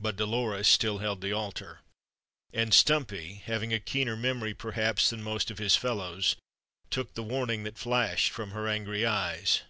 But 0.00 0.16
Dolores 0.16 0.66
still 0.66 0.98
held 0.98 1.20
the 1.20 1.32
altar; 1.32 1.78
and 2.52 2.74
Stumpy, 2.74 3.34
having 3.46 3.72
a 3.72 3.78
keener 3.78 4.16
memory 4.16 4.52
perhaps 4.52 5.10
than 5.10 5.22
most 5.22 5.48
of 5.48 5.58
his 5.58 5.76
fellows, 5.76 6.34
took 6.90 7.14
the 7.14 7.22
warning 7.22 7.62
that 7.62 7.78
flashed 7.78 8.32
from 8.32 8.50
her 8.50 8.66
angry 8.66 9.06
eyes. 9.06 9.60